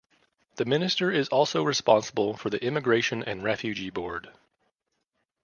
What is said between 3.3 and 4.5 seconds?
Refugee Board.